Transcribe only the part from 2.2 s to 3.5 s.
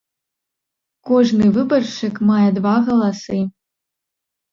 мае два галасы.